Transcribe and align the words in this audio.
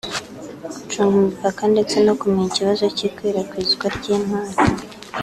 gucunga 0.81 1.15
imipaka 1.21 1.61
ndetse 1.73 1.95
no 2.05 2.13
kumenya 2.19 2.49
ikibazo 2.51 2.85
cy’ikwirakwizwa 2.95 3.85
ry’intwaro 3.95 4.53